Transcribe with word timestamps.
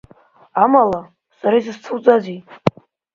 Амала, 0.63 1.01
сара 1.39 1.55
изысцәуӡазеи! 1.59 2.39